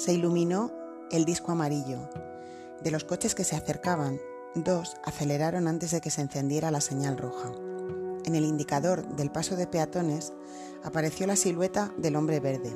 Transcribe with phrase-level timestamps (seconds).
[0.00, 0.72] se iluminó
[1.10, 2.08] el disco amarillo.
[2.82, 4.18] De los coches que se acercaban,
[4.54, 7.52] dos aceleraron antes de que se encendiera la señal roja.
[8.24, 10.32] En el indicador del paso de peatones
[10.82, 12.74] apareció la silueta del hombre verde.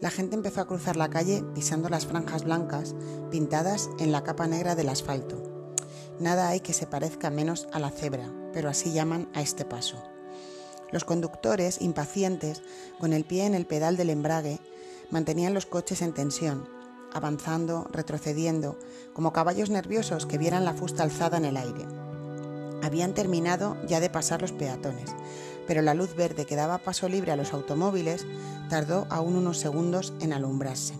[0.00, 2.96] La gente empezó a cruzar la calle pisando las franjas blancas
[3.30, 5.40] pintadas en la capa negra del asfalto.
[6.18, 10.02] Nada hay que se parezca menos a la cebra, pero así llaman a este paso.
[10.90, 12.60] Los conductores, impacientes,
[12.98, 14.58] con el pie en el pedal del embrague,
[15.10, 16.68] mantenían los coches en tensión,
[17.12, 18.78] avanzando, retrocediendo,
[19.12, 21.86] como caballos nerviosos que vieran la fusta alzada en el aire.
[22.82, 25.10] Habían terminado ya de pasar los peatones,
[25.66, 28.26] pero la luz verde que daba paso libre a los automóviles
[28.68, 30.94] tardó aún unos segundos en alumbrarse.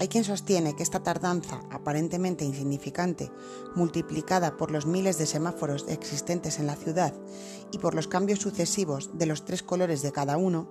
[0.00, 3.32] Hay quien sostiene que esta tardanza, aparentemente insignificante,
[3.74, 7.12] multiplicada por los miles de semáforos existentes en la ciudad
[7.72, 10.68] y por los cambios sucesivos de los tres colores de cada uno,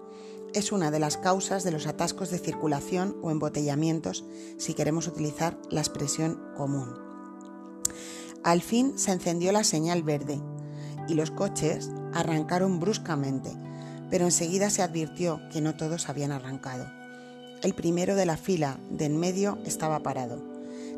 [0.54, 4.26] es una de las causas de los atascos de circulación o embotellamientos,
[4.58, 6.94] si queremos utilizar la expresión común.
[8.44, 10.40] Al fin se encendió la señal verde
[11.08, 13.52] y los coches arrancaron bruscamente,
[14.10, 16.88] pero enseguida se advirtió que no todos habían arrancado.
[17.64, 20.42] El primero de la fila de en medio estaba parado.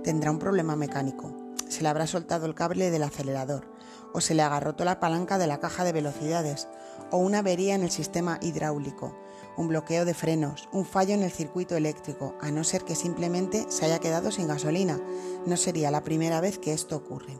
[0.03, 1.34] Tendrá un problema mecánico.
[1.69, 3.66] Se le habrá soltado el cable del acelerador,
[4.13, 6.67] o se le agarró toda la palanca de la caja de velocidades,
[7.11, 9.16] o una avería en el sistema hidráulico,
[9.58, 13.66] un bloqueo de frenos, un fallo en el circuito eléctrico, a no ser que simplemente
[13.69, 15.00] se haya quedado sin gasolina.
[15.45, 17.39] No sería la primera vez que esto ocurre.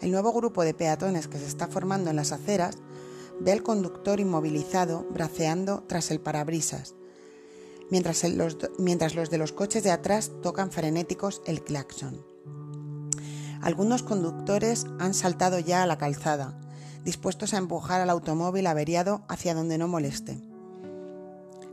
[0.00, 2.78] El nuevo grupo de peatones que se está formando en las aceras
[3.40, 6.94] ve al conductor inmovilizado braceando tras el parabrisas
[7.90, 8.24] mientras
[9.14, 12.24] los, de los coches de atrás tocan frenéticos el claxon.
[13.60, 16.58] Algunos conductores han saltado ya a la calzada,
[17.04, 20.40] dispuestos a empujar al automóvil averiado hacia donde no moleste.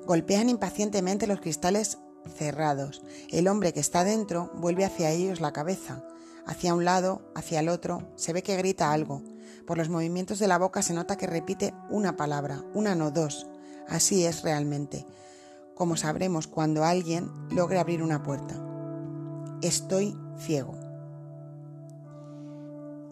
[0.07, 1.99] Golpean impacientemente los cristales
[2.35, 3.03] cerrados.
[3.29, 6.03] El hombre que está dentro vuelve hacia ellos la cabeza,
[6.47, 9.21] hacia un lado, hacia el otro, se ve que grita algo.
[9.67, 13.45] Por los movimientos de la boca se nota que repite una palabra, una no dos.
[13.87, 15.05] Así es realmente
[15.77, 18.55] como sabremos cuando alguien logre abrir una puerta.
[19.61, 20.73] Estoy ciego.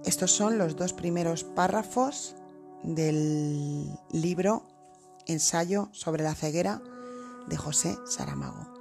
[0.03, 2.35] Estos son los dos primeros párrafos
[2.83, 4.63] del libro
[5.27, 6.81] Ensayo sobre la ceguera
[7.47, 8.73] de José Saramago.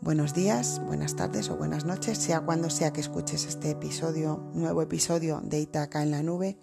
[0.00, 4.82] Buenos días, buenas tardes o buenas noches, sea cuando sea que escuches este episodio, nuevo
[4.82, 6.58] episodio de Itaca en la nube,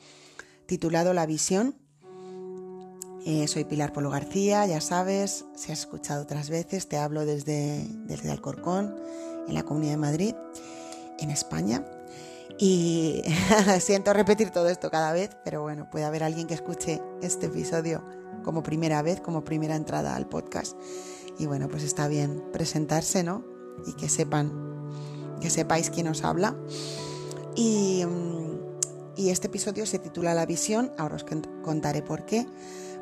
[0.66, 1.76] titulado La visión
[3.30, 7.86] eh, soy Pilar Polo García, ya sabes, si has escuchado otras veces, te hablo desde,
[8.06, 8.96] desde Alcorcón,
[9.50, 10.36] en la Comunidad de Madrid,
[11.20, 11.86] en España.
[12.58, 13.22] Y
[13.82, 18.02] siento repetir todo esto cada vez, pero bueno, puede haber alguien que escuche este episodio
[18.44, 20.78] como primera vez, como primera entrada al podcast.
[21.38, 23.44] Y bueno, pues está bien presentarse, ¿no?
[23.86, 24.52] Y que sepan,
[25.42, 26.56] que sepáis quién os habla.
[27.56, 31.26] Y, mm, y este episodio se titula La visión, ahora os
[31.64, 32.48] contaré por qué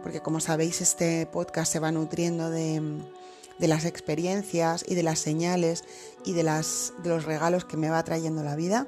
[0.05, 2.79] porque como sabéis este podcast se va nutriendo de,
[3.57, 5.83] las experiencias y de las señales
[6.23, 8.85] y de, las, de los regalos que me va trayendo la vida.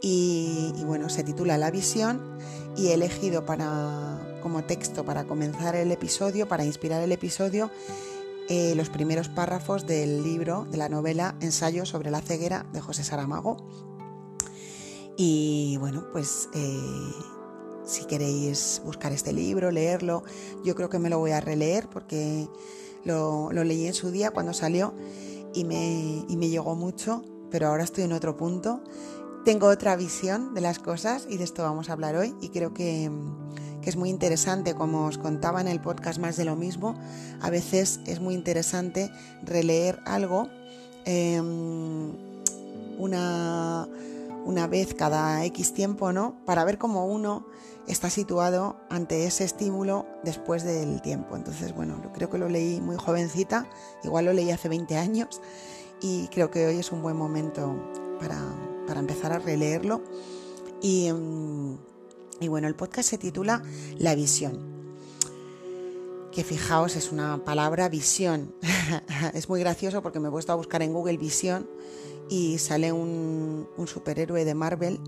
[0.00, 2.38] Y, bueno, se titula La visión
[2.76, 7.70] y he elegido para, como texto para comenzar el episodio, para inspirar el episodio,
[8.48, 13.04] eh, los primeros párrafos del libro, de la novela Ensayo sobre la ceguera de José
[13.04, 13.56] Saramago.
[15.16, 17.12] Y bueno, pues eh,
[17.84, 20.24] si queréis buscar este libro, leerlo,
[20.64, 22.48] yo creo que me lo voy a releer porque
[23.04, 24.94] lo, leí en su día cuando salió
[25.54, 28.82] y me, me llegó mucho, pero ahora estoy en otro punto.
[29.44, 32.74] Tengo otra visión de las cosas y de esto vamos a hablar hoy y creo
[32.74, 33.10] que,
[33.84, 36.94] es muy interesante, como os contaba en el podcast más de lo mismo,
[37.40, 39.10] a veces es muy interesante
[39.42, 40.48] releer algo
[41.04, 42.12] em,
[42.98, 43.88] una,
[44.44, 46.36] una vez cada X tiempo, ¿no?
[46.44, 47.46] Para ver cómo uno
[47.86, 51.36] está situado ante ese estímulo después del tiempo.
[51.36, 53.66] Entonces, bueno, creo que lo leí muy jovencita,
[54.04, 55.40] igual lo leí hace 20 años
[56.00, 57.74] y creo que hoy es un buen momento
[58.20, 60.02] para, empezar a releerlo.
[60.82, 61.89] Y, mm,
[62.40, 63.62] y bueno, el podcast se titula
[63.98, 64.70] La visión
[66.32, 68.54] que fijaos es una palabra visión.
[69.34, 71.68] es muy gracioso porque me he puesto a buscar en Google visión
[72.28, 75.00] y sale un, superhéroe de Marvel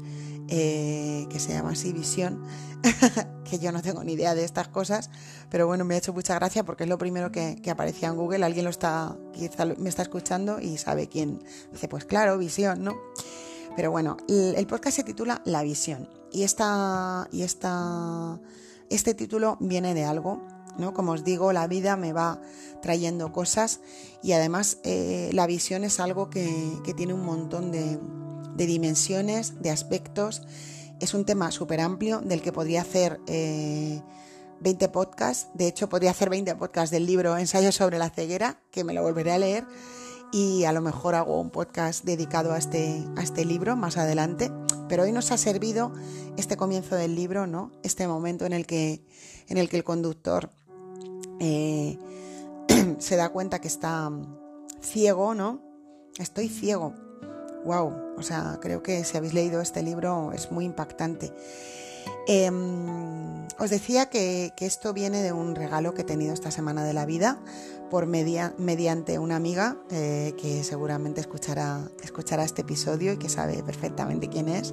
[0.49, 2.43] eh, que se llama así Visión,
[3.49, 5.09] que yo no tengo ni idea de estas cosas,
[5.49, 8.45] pero bueno, me ha hecho mucha gracia porque es lo primero que, aparecía en Google,
[8.45, 11.45] alguien lo está, quizá me está escuchando y sabe quién.
[11.71, 12.97] Dice, pues claro, Visión, ¿no?
[13.77, 18.41] Pero bueno, el, podcast se titula La Visión y, esta, y esta,
[18.91, 20.41] este título viene de algo
[20.79, 20.95] ¿no?
[20.95, 22.41] Como os digo, la vida me va
[22.81, 23.81] trayendo cosas
[24.23, 27.99] y además eh, la visión es algo que, tiene un montón de,
[28.57, 30.43] dimensiones, de aspectos.
[31.01, 34.05] Es un tema súper amplio del que podría hacer 20
[34.85, 35.49] eh, podcasts.
[35.55, 39.03] De hecho, podría hacer 20 podcasts del libro Ensayo sobre la ceguera, que me lo
[39.03, 39.65] volveré a leer.
[40.33, 44.51] Y a lo mejor hago un podcast dedicado a este, a este libro más adelante.
[44.93, 45.91] Pero hoy nos ha servido
[46.37, 47.73] este comienzo del libro, ¿no?
[47.83, 49.03] Este momento en el que,
[49.49, 50.51] en el, que el conductor
[51.41, 51.97] eh,
[52.99, 54.11] se da cuenta que está
[54.83, 55.63] ciego, ¿no?
[56.19, 56.93] Estoy ciego.
[57.65, 61.33] Wow, o sea, creo que si habéis leído este libro es muy impactante.
[62.27, 66.93] Em, os decía que, esto viene de un regalo que he tenido esta semana de
[66.93, 67.41] la vida
[67.93, 74.31] por mediante una amiga eh, que seguramente escuchará, escuchará este episodio y que sabe perfectamente
[74.31, 74.73] quién es.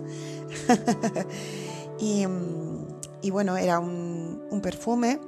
[2.00, 5.20] y, bueno, era un perfume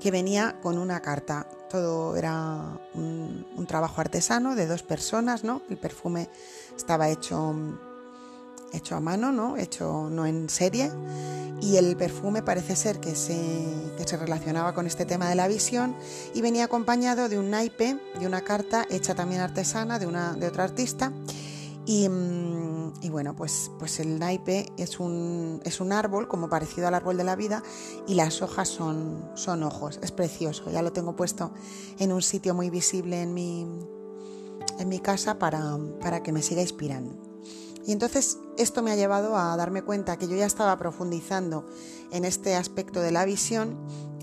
[0.00, 1.48] que venía con una carta.
[1.70, 5.62] Todo era un, trabajo artesano de dos personas, ¿no?
[5.70, 6.28] El perfume
[6.76, 7.54] estaba hecho,
[8.72, 9.56] hecho a mano, ¿no?
[9.56, 10.90] Hecho no en serie.
[11.60, 13.34] Y el perfume parece ser que se,
[13.96, 15.96] que se relacionaba con este tema de la visión
[16.34, 20.48] y venía acompañado de un naipe, de una carta hecha también artesana de, una, de
[20.48, 21.12] otra artista.
[21.86, 22.66] Y, mm,
[23.00, 27.16] y bueno, pues, pues el naipe es un, es un árbol como parecido al árbol
[27.16, 27.62] de la vida
[28.06, 29.98] y las hojas son, son ojos.
[30.02, 31.52] Es precioso, ya lo tengo puesto
[31.98, 33.66] en un sitio muy visible en mi,
[34.78, 37.25] en mi casa para, para que me siga inspirando.
[37.86, 41.68] Y entonces esto me ha llevado a darme cuenta que yo ya estaba profundizando
[42.10, 43.76] en este aspecto de la visión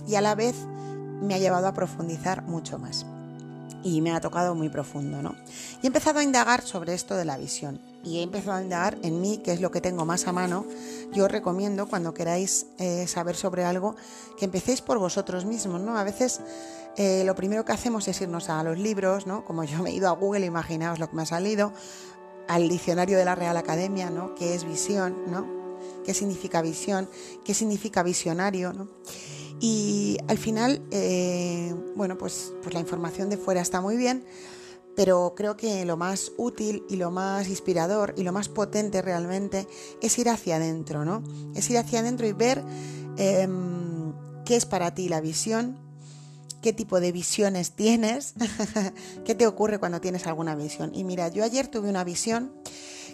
[0.05, 0.55] y a la vez
[1.21, 3.05] me ha llevado a profundizar mucho más.
[3.81, 5.35] Y me ha tocado muy profundo, ¿no?
[5.81, 8.97] Y he empezado a indagar sobre esto de la visión y he empezado a indagar
[9.01, 10.65] en mí, que es lo que tengo más a mano,
[11.13, 13.95] yo os recomiendo cuando queráis eh, saber sobre algo,
[14.37, 15.97] que empecéis por vosotros mismos, ¿no?
[15.97, 16.41] A veces
[16.97, 19.45] eh, lo primero que hacemos es irnos a los libros, ¿no?
[19.45, 21.71] Como yo me he ido a Google, imaginaos lo que me ha salido,
[22.47, 24.35] al diccionario de la Real Academia, ¿no?
[24.35, 25.47] ¿Qué es visión, ¿no?
[26.05, 27.09] ¿Qué significa visión?
[27.43, 28.87] ¿Qué significa visionario, ¿no?
[29.59, 34.25] Y al final, eh, bueno, pues, pues la información de fuera está muy bien,
[34.95, 39.67] pero creo que lo más útil y lo más inspirador y lo más potente realmente
[40.01, 41.23] es ir hacia adentro, ¿no?
[41.55, 42.63] Es ir hacia adentro y ver
[43.17, 44.13] em,
[44.45, 45.79] qué es para ti la visión,
[46.63, 48.33] qué tipo de visiones tienes,
[49.25, 50.95] qué te ocurre cuando tienes alguna visión.
[50.95, 52.51] Y mira, yo ayer tuve una visión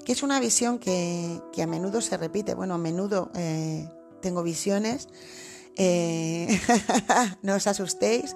[0.05, 2.53] que es una visión que, a menudo se repite.
[2.53, 3.89] Bueno, a menudo eh,
[4.21, 5.09] tengo visiones.
[5.75, 6.47] Eh,
[7.41, 8.35] no os asustéis.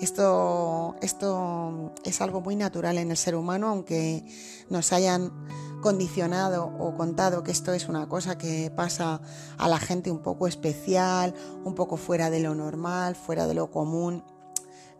[0.00, 4.24] Esto, esto es algo muy natural en el ser humano, aunque
[4.68, 5.32] nos hayan
[5.80, 9.20] condicionado o contado que esto es una cosa que pasa
[9.56, 13.70] a la gente un poco especial, un poco fuera de lo normal, fuera de lo
[13.70, 14.22] común.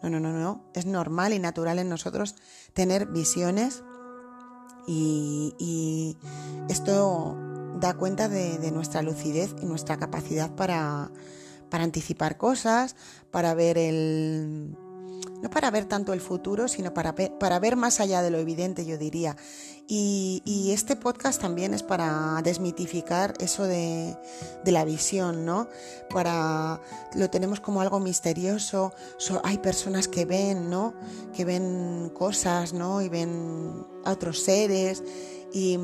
[0.08, 0.64] No, no, no, no.
[0.75, 2.37] Es normal y natural en nosotros
[2.75, 3.82] tener visiones
[4.87, 6.17] y,
[6.69, 7.37] esto
[7.81, 11.11] da cuenta de, nuestra lucidez y nuestra capacidad para
[11.70, 12.97] anticipar cosas,
[13.31, 14.76] para ver el,
[15.43, 18.85] no para ver tanto el futuro, sino para, para ver más allá de lo evidente,
[18.85, 19.37] yo diría.
[19.88, 24.17] Y, este podcast también es para desmitificar eso de,
[24.65, 25.69] la visión, ¿no?
[26.11, 26.81] Para,
[27.14, 28.93] lo tenemos como algo misterioso,
[29.45, 30.95] hay personas que ven, ¿no?
[31.33, 33.00] Que ven cosas, ¿no?
[33.00, 35.05] Y ven a otros seres.
[35.52, 35.78] Y,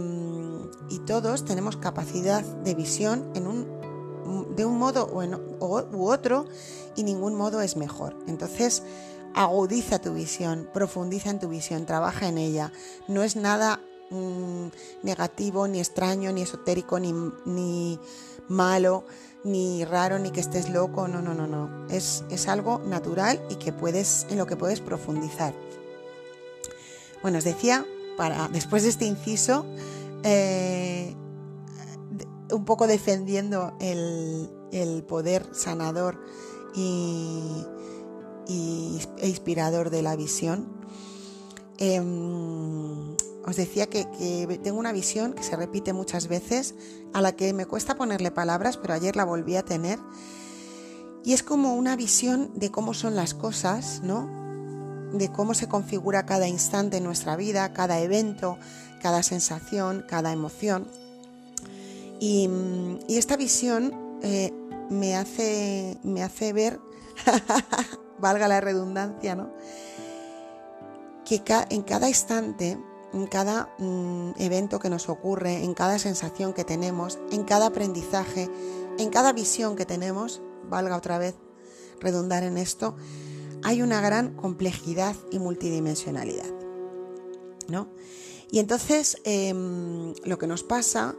[1.07, 6.47] todos tenemos capacidad de visión en un, de un modo u otro
[6.97, 8.17] y ningún modo es mejor.
[8.27, 8.83] Entonces,
[9.35, 12.73] agudiza tu visión, profundiza en tu visión, trabaja en ella.
[13.09, 14.67] No es nada mm,
[15.03, 17.13] negativo, ni extraño, ni esotérico, ni,
[17.45, 17.99] ni,
[18.49, 19.05] malo,
[19.45, 21.09] ni raro, ni que estés loco.
[21.09, 21.87] No, no, no, no.
[21.89, 25.55] Es, es algo natural y que puedes, en lo que puedes profundizar.
[27.23, 27.87] Bueno, os decía,
[28.17, 29.65] para, después de este inciso,
[30.25, 31.15] eh,
[32.51, 36.19] un poco defendiendo el, el poder sanador
[36.75, 37.65] y
[38.49, 40.67] e inspirador de la visión.
[41.79, 44.05] Em, os decía que,
[44.63, 46.75] tengo una visión que se repite muchas veces,
[47.13, 49.99] a la que me cuesta ponerle palabras, pero ayer la volví a tener.
[51.25, 54.31] Y es como una visión de cómo son las cosas, ¿no?
[55.13, 58.59] De cómo se configura cada instante en nuestra vida, cada evento,
[59.01, 60.87] cada sensación, cada emoción.
[62.21, 62.49] Y,
[63.09, 64.53] esta visión eh,
[64.89, 66.79] me, hace, me hace ver
[68.23, 69.51] valga la redundancia, ¿no?
[71.25, 72.79] Que en cada instante,
[73.13, 78.49] en cada mm, evento que nos ocurre, en cada sensación que tenemos, en cada aprendizaje,
[78.99, 81.35] en cada visión que tenemos, valga otra vez
[82.01, 82.97] redundar en esto,
[83.65, 86.51] hay una gran complejidad y multidimensionalidad.
[87.69, 87.89] ¿no?
[88.51, 91.17] Y entonces em, lo que nos pasa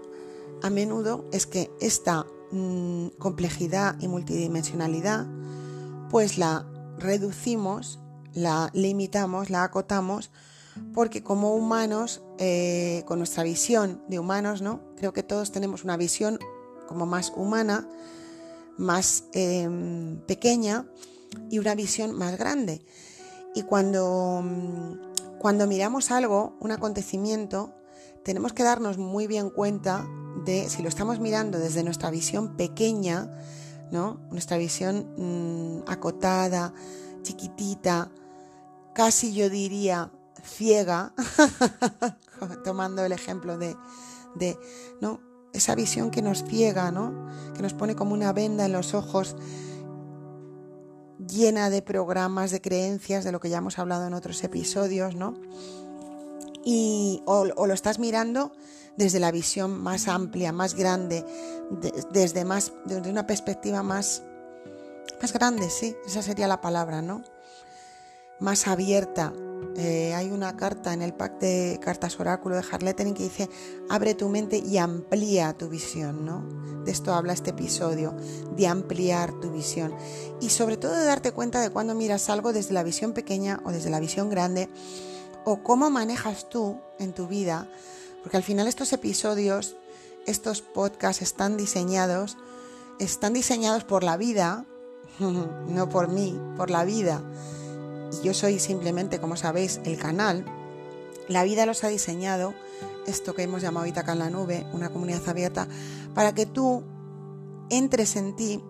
[0.62, 5.28] a menudo es que esta mm, complejidad y multidimensionalidad
[6.10, 8.00] pues la reducimos,
[8.34, 10.32] la limitamos, la acotamos
[10.94, 14.82] porque como humanos, eh, con nuestra visión de humanos, ¿no?
[14.96, 16.40] Creo que todos tenemos una visión
[16.88, 17.88] como más humana,
[18.78, 20.88] más em, pequeña
[21.50, 22.86] y una visión más grande.
[23.56, 27.74] Y cuando, mm, cuando miramos algo, un acontecimiento,
[28.24, 30.08] tenemos que darnos muy bien cuenta
[30.46, 33.32] de si lo estamos mirando desde nuestra visión pequeña,
[33.92, 34.20] ¿no?
[34.32, 36.74] Nuestra visión mm, acotada,
[37.22, 38.12] chiquitita,
[38.94, 40.12] casi yo diría
[40.44, 41.14] ciega,
[42.64, 43.76] tomando el ejemplo de,
[44.36, 44.58] de,
[45.02, 45.22] ¿no?
[45.54, 47.28] esa visión que nos ciega, ¿no?
[47.56, 49.36] que nos pone como una venda en los ojos
[51.28, 55.36] llena de programas, de creencias, de lo que ya hemos hablado en otros episodios, ¿no?
[56.66, 58.52] Y, o, lo estás mirando
[58.98, 61.26] desde la visión más amplia, más grande,
[62.12, 64.24] desde, más, desde una perspectiva más,
[65.22, 67.24] más grande, sí, esa sería la palabra, ¿no?
[68.40, 69.34] Más abierta,
[69.76, 73.50] eh, hay una carta en el pack de cartas oráculo de Harlettering que dice
[73.90, 76.84] abre tu mente y amplía tu visión, ¿no?
[76.84, 78.16] De esto habla este episodio,
[78.56, 79.96] de ampliar tu visión
[80.42, 83.72] y sobre todo de darte cuenta de cuando miras algo desde la visión pequeña o
[83.72, 84.70] desde la visión grande
[85.46, 87.68] o cómo manejas tú en tu vida,
[88.24, 89.76] porque al final estos episodios,
[90.26, 92.38] estos podcasts están diseñados,
[93.00, 94.66] están diseñados por la vida,
[95.20, 97.22] no por mí, por la vida
[98.22, 100.46] yo soy simplemente, como sabéis, el canal,
[101.28, 102.54] la vida los ha diseñado,
[103.08, 105.68] esto que hemos llamado Itaca en la Nube, una comunidad abierta,
[106.14, 106.84] para que tú
[107.70, 108.64] entres en ti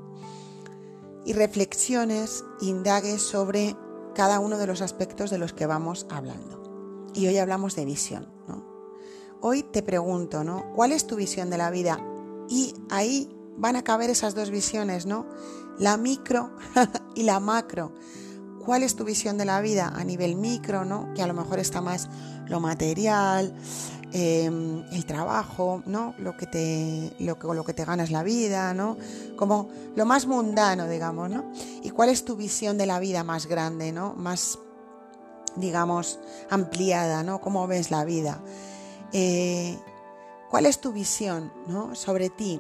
[1.26, 3.76] y reflexiones, indagues sobre
[4.16, 7.12] cada uno de los aspectos de los que vamos hablando.
[7.14, 8.33] Y hoy hablamos de visión.
[9.46, 10.72] Hoy te pregunto, ¿no?
[10.74, 12.00] ¿Cuál es tu visión de la vida?
[12.48, 15.28] Y ahí van a caber esas dos visiones, ¿no?
[15.78, 16.52] La micro
[17.16, 17.94] y la macro
[18.66, 21.14] cuál es tu visión de la vida a nivel micro, ¿no?
[21.14, 22.10] Que a lo mejor está más
[22.48, 23.54] lo material,
[24.12, 26.16] em, el trabajo, ¿no?
[26.20, 28.98] Lo que te, lo que, lo que te ganas la vida, ¿no?
[29.36, 31.52] Como lo más mundano, digamos, ¿no?
[31.82, 34.14] Y cuál es tu visión de la vida más grande, ¿no?
[34.14, 34.58] Más,
[35.56, 36.20] digamos,
[36.50, 37.42] ampliada, ¿no?
[37.42, 38.42] ¿Cómo ves la vida?
[39.14, 39.78] Eh,
[40.50, 41.96] ¿Cuál es tu visión, ¿no?
[41.96, 42.60] Sobre ti.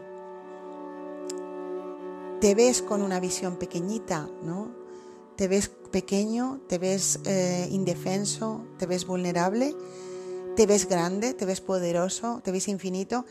[2.39, 4.83] ¿Te ves con una visión pequeñita, ¿no?
[5.35, 9.75] te ves pequeño, te ves eh, indefenso, te ves vulnerable,
[10.55, 13.25] te ves grande, te ves poderoso, te ves infinito.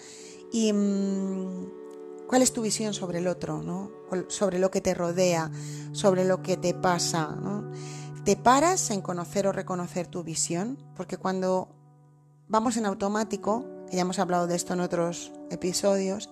[0.52, 3.90] ¿Y mm, cuál es tu visión sobre el otro, ¿no?
[4.28, 5.50] sobre lo que te rodea,
[5.92, 7.36] sobre lo que te pasa?
[8.24, 10.78] ¿Te paras en conocer o reconocer tu visión?
[10.96, 11.68] Porque cuando
[12.48, 16.30] vamos en automático, ya hemos hablado de esto en otros episodios,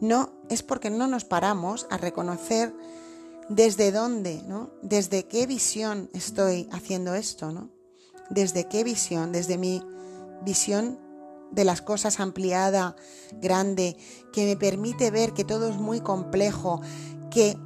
[0.00, 2.72] no es porque no nos paramos a reconocer
[3.48, 4.42] ¿Desde dónde?
[4.46, 4.70] ¿no?
[4.82, 7.50] ¿Desde qué visión estoy haciendo esto?
[7.50, 7.70] ¿no?
[8.28, 9.32] ¿Desde qué visión?
[9.32, 9.82] Desde mi
[10.44, 10.98] visión
[11.50, 12.94] de las cosas ampliada,
[13.32, 13.96] grande,
[14.34, 16.82] que me permite ver que todo es muy complejo,
[17.30, 17.56] que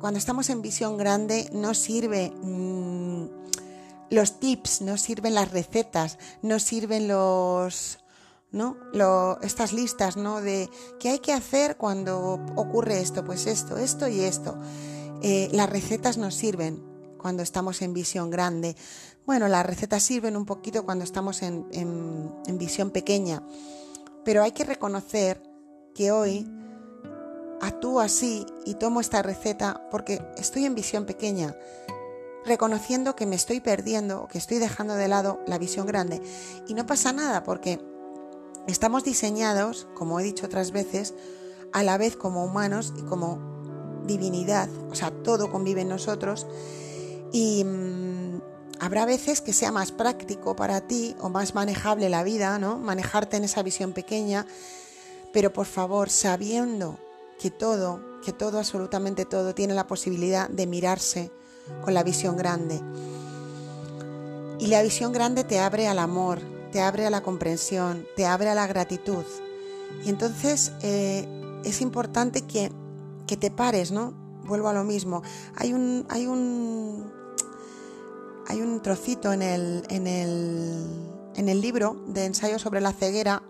[0.00, 3.24] cuando estamos en visión grande no sirve mm,
[4.14, 7.98] los tips, no sirven las recetas, no sirven los
[8.54, 8.76] ¿no?
[9.42, 10.40] Estas listas, ¿no?
[10.40, 14.56] De qué hay que hacer cuando ocurre esto, pues esto, esto y esto.
[15.22, 16.80] Eh, las recetas nos sirven
[17.18, 18.76] cuando estamos en visión grande.
[19.26, 23.42] Bueno, las recetas sirven un poquito cuando estamos en, en visión pequeña,
[24.24, 25.42] pero hay que reconocer
[25.92, 26.48] que hoy
[27.60, 31.56] actúo así y tomo esta receta porque estoy en visión pequeña,
[32.46, 36.22] reconociendo que me estoy perdiendo, que estoy dejando de lado la visión grande.
[36.68, 37.80] Y no pasa nada porque
[38.66, 41.12] Estamos diseñados, como he dicho otras veces,
[41.72, 46.46] a la vez como humanos y como divinidad, o sea, todo convive en nosotros
[47.30, 48.40] y mm,
[48.80, 52.78] habrá veces que sea más práctico para ti o más manejable la vida, ¿no?
[52.78, 54.46] Manejarte en esa visión pequeña,
[55.32, 56.98] pero por favor, sabiendo
[57.38, 61.30] que todo, que todo, absolutamente todo, tiene la posibilidad de mirarse
[61.82, 62.80] con la visión grande.
[64.58, 66.40] Y la visión grande te abre al amor,
[66.72, 69.24] te abre a la comprensión, te abre a la gratitud.
[70.04, 71.28] Y entonces eh,
[71.64, 72.72] es importante que,
[73.26, 74.12] que, te pares, ¿no?
[74.44, 75.22] Vuelvo a lo mismo.
[75.56, 77.12] Hay un, hay un,
[78.46, 80.86] hay un trocito en el, en, el,
[81.34, 83.42] en el libro de ensayo sobre la ceguera.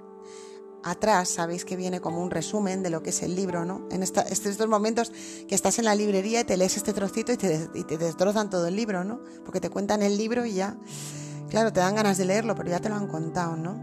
[0.84, 3.88] Atrás sabéis que viene como un resumen de lo que es el libro, ¿no?
[3.90, 5.10] En estos momentos
[5.48, 8.50] que estás en la librería y te lees este trocito y te, y te destrozan
[8.50, 9.20] todo el libro, ¿no?
[9.44, 10.76] Porque te cuentan el libro y ya,
[11.48, 13.78] claro, te dan ganas de leerlo, pero ya te lo han contado, ¿no?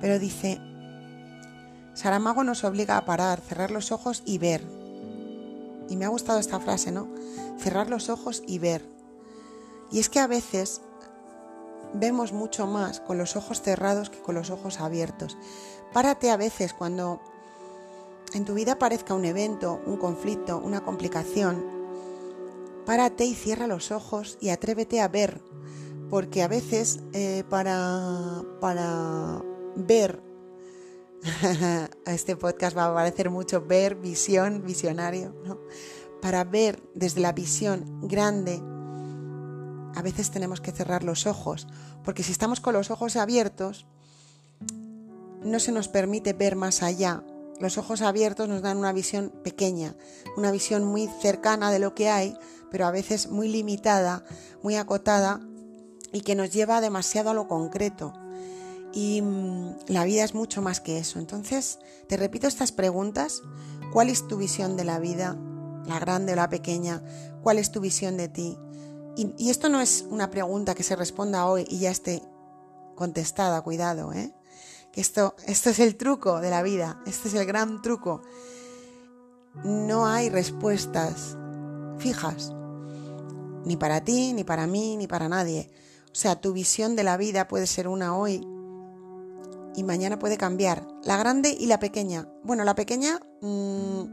[0.00, 0.60] Pero dice,
[1.94, 4.62] Saramago nos obliga a parar, cerrar los ojos y ver.
[5.88, 7.08] Y me ha gustado esta frase, ¿no?
[7.58, 8.84] Cerrar los ojos y ver.
[9.90, 10.82] Y es que a veces
[11.94, 15.36] vemos mucho más con los ojos cerrados que con los ojos abiertos.
[15.92, 17.20] Párate a veces cuando
[18.34, 21.64] en tu vida aparezca un evento, un conflicto, una complicación.
[22.84, 25.42] Párate y cierra los ojos y atrévete a ver,
[26.10, 29.42] porque a veces eh, para, para
[29.76, 30.22] ver,
[32.06, 35.58] este podcast va a parecer mucho ver, visión, visionario, ¿no?
[36.20, 38.60] para ver desde la visión grande
[39.94, 41.66] a veces tenemos que cerrar los ojos,
[42.04, 43.86] porque si estamos con los ojos abiertos,
[45.42, 47.22] no se nos permite ver más allá.
[47.60, 49.96] Los ojos abiertos nos dan una visión pequeña,
[50.36, 52.36] una visión muy cercana de lo que hay,
[52.70, 54.24] pero a veces muy limitada,
[54.62, 55.40] muy acotada
[56.12, 58.12] y que nos lleva demasiado a lo concreto.
[58.92, 61.18] Y mm, la vida es mucho más que eso.
[61.18, 61.78] Entonces,
[62.08, 63.42] te repito estas preguntas.
[63.92, 65.36] ¿Cuál es tu visión de la vida?
[65.86, 67.02] ¿La grande o la pequeña?
[67.42, 68.58] ¿Cuál es tu visión de ti?
[69.18, 72.22] Y, esto no es una pregunta que se responda hoy y ya esté
[72.94, 74.32] contestada, cuidado, ¿eh?
[74.92, 78.22] Que esto, esto es el truco de la vida, este es el gran truco.
[79.64, 81.36] No hay respuestas
[81.98, 82.52] fijas,
[83.64, 85.68] ni para ti, ni para mí, ni para nadie.
[86.12, 88.46] O sea, tu visión de la vida puede ser una hoy
[89.74, 90.86] y mañana puede cambiar.
[91.02, 92.28] La grande y la pequeña.
[92.44, 94.04] Bueno, la pequeña mmm,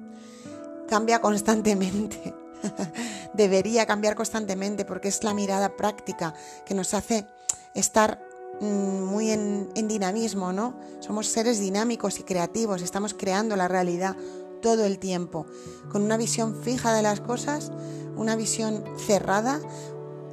[0.87, 2.33] cambia constantemente.
[3.33, 6.33] debería cambiar constantemente porque es la mirada práctica
[6.65, 7.27] que nos hace
[7.73, 8.19] estar
[8.61, 10.79] mm, muy en, dinamismo, ¿no?
[10.99, 14.15] Somos seres dinámicos y creativos, estamos creando la realidad
[14.61, 15.45] todo el tiempo,
[15.91, 17.71] con una visión fija de las cosas,
[18.15, 19.59] una visión cerrada,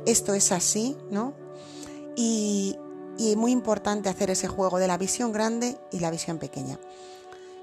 [0.06, 1.34] esto es así, ¿no?
[2.16, 2.76] Y,
[3.18, 6.78] y muy importante hacer ese juego de la visión grande y la visión pequeña.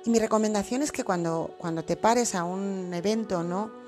[0.06, 3.79] Y mi recomendación es que cuando, cuando te pares a un evento, ¿no?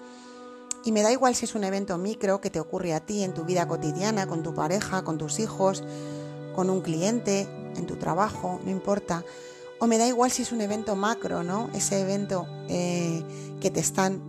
[0.83, 3.33] Y me da igual si es un evento micro que te ocurre a ti en
[3.33, 5.83] tu vida cotidiana, con tu pareja, con tus hijos,
[6.55, 9.23] con un cliente, en tu trabajo, no importa.
[9.79, 11.69] O me da igual si es un evento macro, ¿no?
[11.73, 13.23] Ese evento eh,
[13.59, 14.21] que te están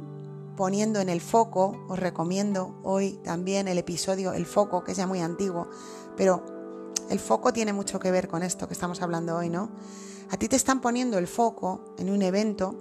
[0.56, 1.86] poniendo en el foco.
[1.88, 5.68] Os recomiendo hoy también el episodio El Foco, que es ya muy antiguo,
[6.16, 6.44] pero
[7.10, 9.70] el foco tiene mucho que ver con esto que estamos hablando hoy, ¿no?
[10.30, 12.76] A ti te están poniendo el foco en un evento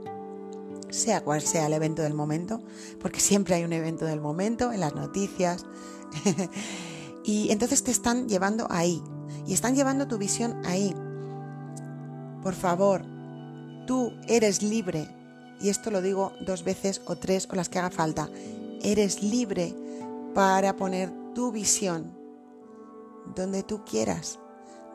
[0.92, 2.62] sea cual sea el evento del momento,
[3.00, 5.66] porque siempre hay un evento del momento en las noticias.
[7.24, 9.02] y entonces te están llevando ahí,
[9.48, 10.94] y están llevando tu visión ahí.
[12.44, 13.04] Por favor,
[13.88, 15.08] tú eres libre,
[15.60, 18.30] y esto lo digo dos veces o tres o las que haga falta,
[18.84, 19.76] eres libre
[20.34, 22.12] para poner tu visión
[23.36, 24.40] donde tú quieras,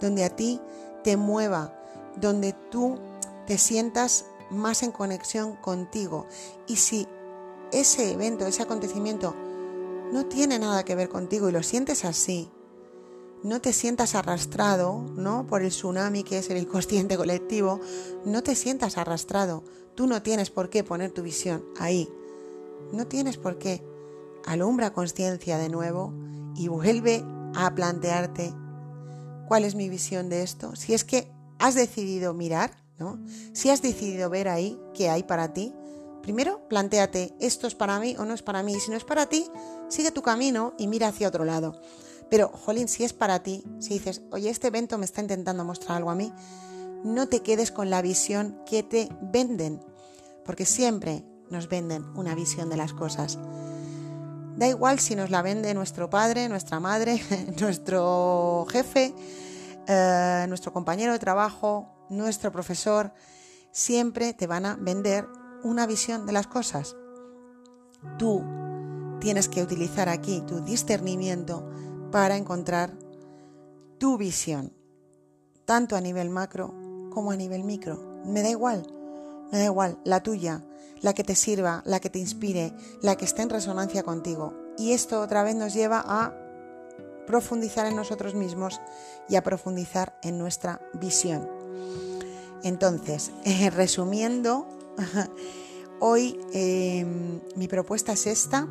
[0.01, 0.61] donde a ti
[1.05, 1.73] te mueva,
[2.21, 2.99] donde tú
[3.47, 6.27] te sientas más en conexión contigo.
[6.67, 7.07] Y si
[7.73, 9.35] ese evento, ese acontecimiento
[10.13, 12.51] no tiene nada que ver contigo y lo sientes así,
[13.43, 15.47] no te sientas arrastrado, ¿no?
[15.47, 17.81] Por el tsunami que es el inconsciente colectivo,
[18.25, 19.63] no te sientas arrastrado.
[19.95, 22.09] Tú no tienes por qué poner tu visión ahí.
[22.93, 23.83] No tienes por qué.
[24.45, 26.13] Alumbra conciencia de nuevo
[26.55, 28.53] y vuelve a plantearte
[29.49, 30.77] cuál es mi visión de esto.
[30.77, 32.77] Si es que has decidido mirar,
[33.53, 35.75] si has decidido ver ahí qué hay para ti,
[36.23, 38.75] primero planteate, ¿esto es para mí o no es para mí?
[38.75, 39.47] Y si no es para ti,
[39.89, 41.81] sigue tu camino y mira hacia otro lado.
[42.29, 45.99] Pero, jolín, si es para ti, si dices, oye, este evento me está intentando mostrar
[45.99, 46.33] algo a mí,
[47.05, 49.81] no te quedes con la visión que te venden,
[50.45, 53.39] porque siempre nos venden una visión de las cosas.
[54.57, 57.21] Da igual si nos la vende nuestro padre, nuestra madre,
[57.61, 59.15] nuestro jefe,
[59.87, 63.13] eh, nuestro compañero de trabajo, nuestro profesor,
[63.73, 65.27] siempre te van a vender
[65.63, 66.97] una visión de las cosas.
[68.19, 68.45] Tú
[69.21, 71.69] tienes que utilizar aquí tu discernimiento
[72.11, 72.97] para encontrar
[73.99, 74.73] tu visión,
[75.65, 76.75] tanto a nivel macro
[77.11, 78.23] como a nivel micro.
[78.25, 78.87] Me da igual,
[79.51, 80.65] me da igual, la tuya,
[81.01, 84.55] la que te sirva, la que te inspire, la que esté en resonancia contigo.
[84.79, 86.35] Y esto otra vez nos lleva a
[87.27, 88.81] profundizar en nosotros mismos
[89.29, 91.56] y a profundizar en nuestra visión.
[92.63, 93.31] Entonces,
[93.73, 94.67] resumiendo,
[96.01, 98.67] hoy em, mi propuesta es esta.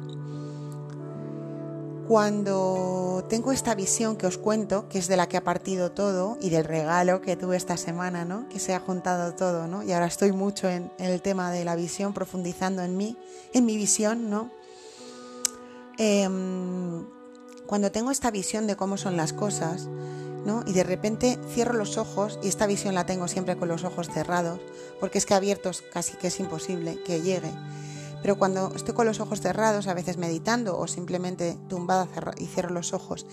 [2.07, 6.37] cuando tengo esta visión que os cuento, que es de la que ha partido todo
[6.39, 8.47] y del regalo que tuve esta semana, ¿no?
[8.47, 9.81] Que se ha juntado todo, ¿no?
[9.81, 13.17] Y ahora estoy mucho en, el tema de la visión, profundizando en mí,
[13.53, 14.51] en mi visión, ¿no?
[15.97, 17.05] Em,
[17.65, 19.87] cuando tengo esta visión de cómo son las cosas,
[20.67, 24.09] Y de repente cierro los ojos, y esta visión la tengo siempre con los ojos
[24.09, 24.59] cerrados,
[24.99, 27.51] porque es que abiertos casi que es imposible que llegue.
[28.21, 32.69] Pero cuando estoy con los ojos cerrados, a veces meditando o simplemente tumbada y cierro
[32.69, 33.25] los ojos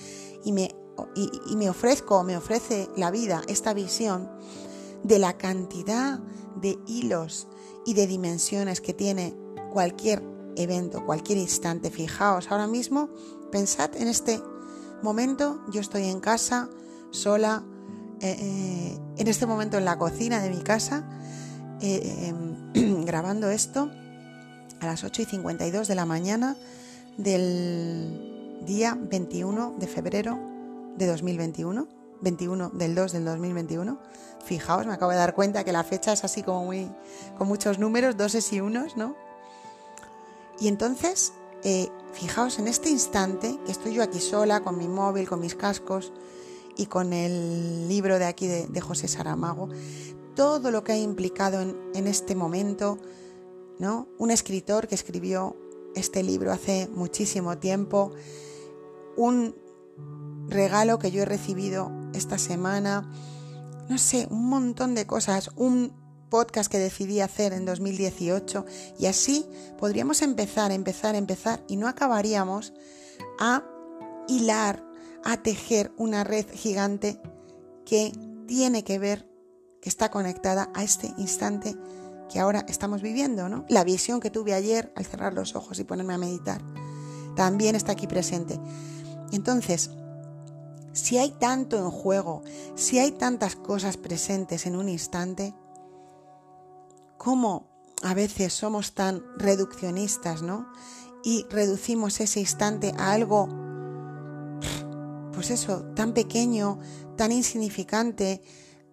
[0.45, 0.75] y me,
[1.15, 4.31] y, me ofrezco, me ofrece la vida esta visión
[5.03, 6.19] de la cantidad
[6.57, 7.47] de hilos
[7.85, 9.35] y de dimensiones que tiene
[9.73, 10.23] cualquier
[10.57, 11.91] evento, cualquier instante.
[11.91, 13.11] Fijaos, ahora mismo
[13.51, 14.41] pensad en este
[15.03, 16.69] momento, yo estoy en casa,
[17.13, 17.63] sola,
[18.21, 21.05] eh, eh, en este momento en la cocina de mi casa,
[21.81, 22.29] eh,
[22.75, 23.91] em, grabando esto
[24.81, 26.57] a las 8 y 52 de la mañana
[27.17, 30.39] del día 21 de febrero
[30.97, 31.87] de 2021,
[32.23, 33.99] 21 del 2 del 2021.
[34.45, 36.91] Fijaos, me acabo de dar cuenta que la fecha es así como muy,
[37.39, 39.15] con muchos números, doses y unos, ¿no?
[40.59, 41.33] Y entonces,
[42.13, 46.13] fijaos en este instante que estoy yo aquí sola, con mi móvil, con mis cascos
[46.77, 49.69] y con el libro de aquí de, José Saramago,
[50.35, 52.99] todo lo que ha implicado en, en este momento,
[54.19, 55.57] un escritor que escribió
[55.95, 58.13] este libro hace muchísimo tiempo,
[59.17, 59.55] un
[60.49, 63.11] regalo que yo he recibido esta semana,
[63.89, 65.93] no sé, un montón de cosas, un
[66.31, 68.65] podcast que decidí hacer en 2018
[68.99, 69.47] y así
[69.79, 72.73] podríamos empezar, empezar, empezar y no acabaríamos
[73.39, 73.65] a
[74.29, 74.83] hilar,
[75.25, 77.21] a tejer una red gigante
[77.85, 78.13] que
[78.47, 79.29] tiene que ver,
[79.81, 81.77] que está conectada a este instante
[82.31, 83.67] que ahora estamos viviendo, ¿no?
[83.69, 86.63] La visión que tuve ayer al cerrar los ojos y ponerme a meditar
[87.37, 88.59] también está aquí presente.
[89.33, 89.91] Entonces,
[90.93, 92.43] si hay tanto en juego,
[92.75, 95.55] si hay tantas cosas presentes en un instante,
[97.19, 97.69] ¿cómo
[98.03, 100.67] a veces somos tan reduccionistas, ¿no?
[101.25, 103.49] Y reducimos ese instante a algo,
[105.43, 106.79] pues eso, tan pequeño,
[107.17, 108.43] tan insignificante,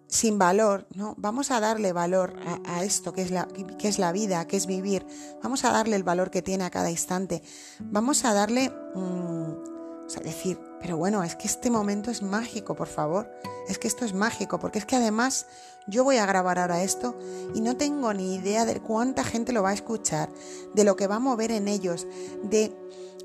[0.08, 1.14] sin valor, ¿no?
[1.16, 2.34] Vamos a darle valor
[2.66, 3.46] a, esto que es, la,
[3.78, 5.06] que es la vida, que es vivir.
[5.44, 7.40] Vamos a darle el valor que tiene a cada instante.
[7.78, 12.74] Vamos a darle, mm, o sea, decir, pero bueno, es que este momento es mágico,
[12.74, 13.30] por favor.
[13.68, 15.46] Es que esto es mágico, porque es que además
[15.86, 17.16] yo voy a grabar ahora esto
[17.54, 20.30] y no tengo ni idea de cuánta gente lo va a escuchar,
[20.74, 22.08] de lo que va a mover en ellos,
[22.42, 22.76] de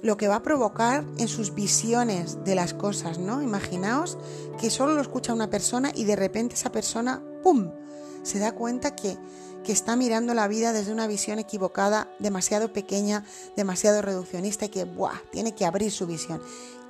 [0.01, 3.41] lo que va a provocar en sus visiones de las cosas, ¿no?
[3.41, 4.17] Imaginaos
[4.59, 7.71] que solo lo escucha una persona y de repente esa persona, ¡pum!,
[8.23, 9.17] se da cuenta que,
[9.63, 14.85] que está mirando la vida desde una visión equivocada, demasiado pequeña, demasiado reduccionista y que,
[14.85, 16.41] ¡buah!, tiene que abrir su visión.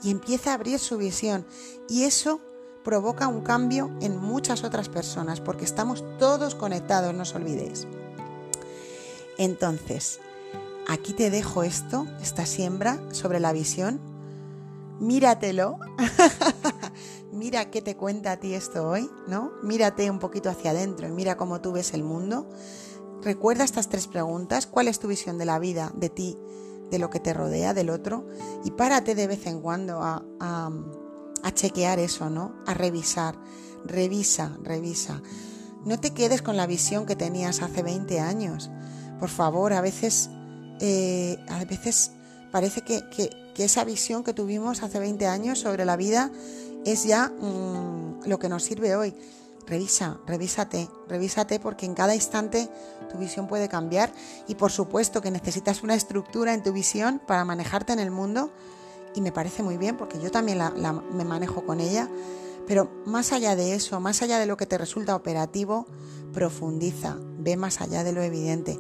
[0.04, 1.46] Y empieza a abrir su visión.
[1.90, 2.40] Y eso
[2.84, 7.88] provoca un cambio en muchas otras personas, porque estamos todos conectados, no os olvidéis.
[9.38, 10.20] Entonces,
[10.88, 14.00] aquí te dejo esto, esta siembra sobre la visión.
[15.00, 15.78] Míratelo.
[17.36, 19.52] mira qué te cuenta a ti esto hoy, ¿no?
[19.62, 22.48] Mírate un poquito hacia adentro y mira cómo tú ves el mundo.
[23.22, 24.68] Recuerda estas tres preguntas.
[24.68, 26.38] ¿Cuál es tu visión de la vida, de ti,
[26.92, 28.28] de lo que te rodea, del otro?
[28.64, 30.72] Y párate de vez en cuando a, a,
[31.54, 32.56] chequear eso, ¿no?
[32.66, 33.36] A revisar.
[33.84, 35.22] Revisa, revisa.
[35.84, 38.72] No te quedes con la visión que tenías hace 20 años.
[39.20, 40.30] Por favor, a veces
[40.80, 42.12] eh, a veces
[42.52, 43.04] parece que,
[43.58, 46.30] esa visión que tuvimos hace 20 años sobre la vida
[46.86, 49.16] es ya mm, lo que nos sirve hoy.
[49.68, 52.70] Revisa, revísate, revísate porque en cada instante
[53.12, 54.12] tu visión puede cambiar
[54.48, 58.52] y por supuesto que necesitas una estructura en tu visión para manejarte en el mundo
[59.16, 60.60] y me parece muy bien porque yo también
[61.14, 62.10] me manejo con ella,
[62.68, 65.88] pero más allá de eso, más allá de lo que te resulta operativo,
[66.34, 68.80] profundiza, ve más allá de lo evidente.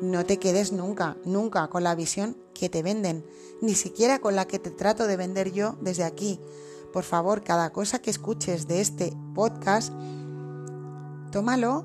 [0.00, 3.24] No te quedes nunca, nunca con la visión que te venden,
[3.60, 6.40] ni siquiera con la que te trato de vender yo desde aquí.
[6.92, 9.92] Por favor, cada cosa que escuches de este podcast,
[11.32, 11.84] tómalo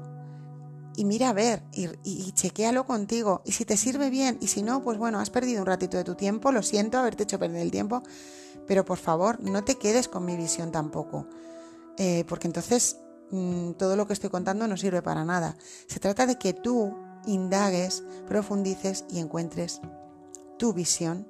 [0.95, 3.41] y mira a ver y, y, chequéalo contigo.
[3.45, 6.03] Y si te sirve bien y si no, pues bueno, has perdido un ratito de
[6.03, 8.03] tu tiempo, lo siento haberte hecho perder el tiempo,
[8.67, 11.25] pero por favor no te quedes con mi visión tampoco,
[11.97, 12.97] eh, porque entonces
[13.31, 15.57] mm, todo lo que estoy contando no sirve para nada.
[15.87, 19.81] Se trata de que tú indagues, profundices y encuentres
[20.57, 21.27] tu visión,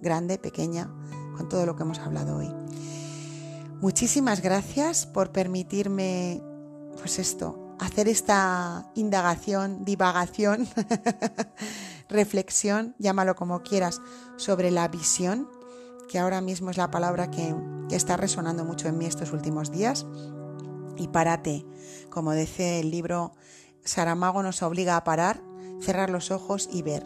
[0.00, 0.90] grande, pequeña,
[1.36, 2.52] con todo lo que hemos hablado hoy.
[3.80, 6.42] Muchísimas gracias por permitirme,
[6.98, 10.68] pues esto, hacer esta indagación, divagación,
[12.08, 14.00] reflexión, llámalo como quieras,
[14.36, 15.48] sobre la visión
[16.08, 17.54] que ahora mismo es la palabra que,
[17.90, 20.04] está resonando mucho en mí estos últimos días.
[20.96, 21.64] Y párate,
[22.10, 23.32] como dice el libro,
[23.84, 25.40] Saramago nos obliga a parar,
[25.80, 27.04] cerrar los ojos y ver.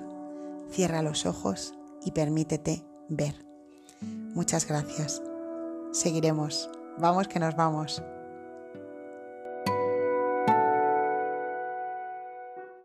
[0.71, 3.35] Cierra los ojos y permítete ver.
[4.01, 5.23] Muchas gracias.
[5.93, 6.71] Seguiremos.
[6.99, 8.03] Vamos que nos vamos.